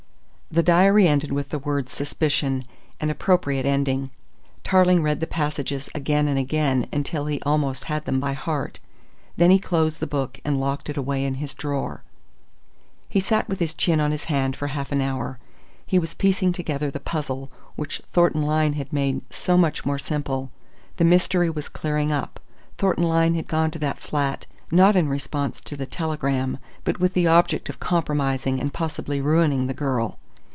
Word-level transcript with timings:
The 0.53 0.61
diary 0.63 1.07
ended 1.07 1.31
with 1.31 1.47
the 1.47 1.59
word 1.59 1.87
"suspicion," 1.89 2.65
an 2.99 3.09
appropriate 3.09 3.65
ending. 3.65 4.09
Tarling 4.65 5.01
read 5.01 5.21
the 5.21 5.25
passages 5.25 5.87
again 5.95 6.27
and 6.27 6.37
again 6.37 6.87
until 6.91 7.27
he 7.27 7.41
almost 7.43 7.85
had 7.85 8.03
them 8.03 8.19
by 8.19 8.33
heart. 8.33 8.77
Then 9.37 9.49
he 9.49 9.59
closed 9.59 10.01
the 10.01 10.07
book 10.07 10.41
and 10.43 10.59
locked 10.59 10.89
it 10.89 10.97
away 10.97 11.23
in 11.23 11.35
his 11.35 11.53
drawer. 11.53 12.03
He 13.07 13.21
sat 13.21 13.47
with 13.47 13.59
his 13.61 13.73
chin 13.73 14.01
on 14.01 14.11
his 14.11 14.25
hand 14.25 14.57
for 14.57 14.67
half 14.67 14.91
an 14.91 14.99
hour. 14.99 15.39
He 15.85 15.97
was 15.97 16.15
piecing 16.15 16.51
together 16.51 16.91
the 16.91 16.99
puzzle 16.99 17.49
which 17.77 18.01
Thornton 18.11 18.41
Lyne 18.41 18.73
had 18.73 18.91
made 18.91 19.21
so 19.29 19.55
much 19.57 19.85
more 19.85 19.97
simple. 19.99 20.51
The 20.97 21.05
mystery 21.05 21.49
was 21.49 21.69
clearing 21.69 22.11
up. 22.11 22.41
Thornton 22.77 23.05
Lyne 23.05 23.35
had 23.35 23.47
gone 23.47 23.71
to 23.71 23.79
that 23.79 24.01
flat 24.01 24.45
not 24.69 24.97
in 24.97 25.07
response 25.07 25.61
to 25.61 25.77
the 25.77 25.85
telegram, 25.85 26.57
but 26.83 26.99
with 26.99 27.13
the 27.13 27.25
object 27.27 27.69
of 27.69 27.79
compromising 27.79 28.59
and 28.59 28.73
possibly 28.73 29.21
ruining 29.21 29.67
the 29.67 29.73
girl. 29.73 30.17